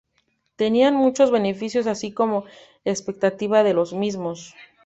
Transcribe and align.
Tenían 0.55 0.95
muchos 0.95 1.29
beneficios 1.29 1.85
así 1.85 2.11
como 2.11 2.45
expectativa 2.85 3.61
de 3.61 3.75
los 3.75 3.93
mismos. 3.93 4.55